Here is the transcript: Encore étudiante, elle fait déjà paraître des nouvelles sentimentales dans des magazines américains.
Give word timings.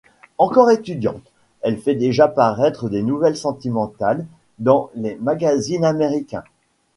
Encore 0.39 0.71
étudiante, 0.71 1.21
elle 1.61 1.77
fait 1.77 1.93
déjà 1.93 2.27
paraître 2.27 2.89
des 2.89 3.03
nouvelles 3.03 3.37
sentimentales 3.37 4.25
dans 4.57 4.89
des 4.95 5.13
magazines 5.21 5.85
américains. 5.85 6.43